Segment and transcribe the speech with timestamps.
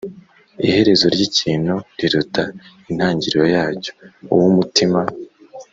[0.67, 2.43] Iherezo ry ikintu riruta
[2.89, 3.91] intangiro yacyo
[4.31, 4.99] uw umutima